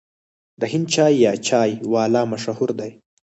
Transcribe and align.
د 0.59 0.61
هند 0.71 0.87
چای 0.93 1.13
یا 1.25 1.33
چای 1.47 1.71
والا 1.93 2.21
مشهور 2.31 2.69
دی. 2.79 2.91